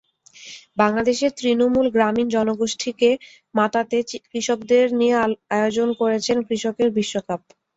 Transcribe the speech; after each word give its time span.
বাংলাদেশের 0.77 1.31
তৃণমূল 1.37 1.87
গ্রামীণ 1.95 2.27
জনগোষ্ঠীকে 2.29 3.09
মাতাতে 3.55 3.97
কৃষকদের 4.25 4.85
নিয়ে 4.99 5.15
আয়োজন 5.55 5.89
করেছেন 6.01 6.37
কৃষকের 6.47 6.89
বিশ্বকাপ। 6.97 7.41